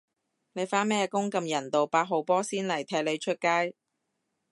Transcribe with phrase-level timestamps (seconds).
[0.53, 3.75] 你返咩工咁人道，八號波先嚟踢你出街